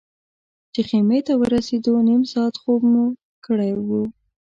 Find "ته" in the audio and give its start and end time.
1.27-1.33